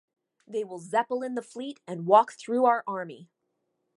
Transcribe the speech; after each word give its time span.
They 0.47 0.63
will 0.63 0.79
Zeppelin 0.79 1.35
the 1.35 1.43
fleet 1.43 1.79
and 1.85 2.07
walk 2.07 2.31
through 2.31 2.65
our 2.65 2.83
army. 2.87 3.29